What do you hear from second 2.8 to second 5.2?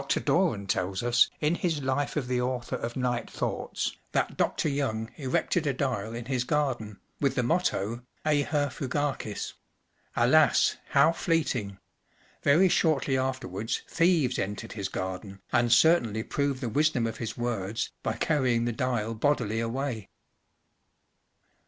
“Night Thoughts,*’ that Dr. Young